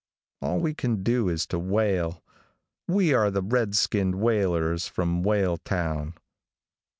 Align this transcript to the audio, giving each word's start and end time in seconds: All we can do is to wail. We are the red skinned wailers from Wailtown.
All 0.41 0.59
we 0.59 0.73
can 0.73 1.03
do 1.03 1.29
is 1.29 1.45
to 1.45 1.59
wail. 1.59 2.23
We 2.87 3.13
are 3.13 3.29
the 3.29 3.43
red 3.43 3.75
skinned 3.75 4.15
wailers 4.15 4.87
from 4.87 5.21
Wailtown. 5.23 6.15